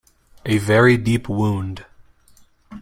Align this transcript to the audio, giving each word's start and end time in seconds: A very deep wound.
A 0.47 0.57
very 0.57 0.97
deep 0.97 1.29
wound. 1.29 1.85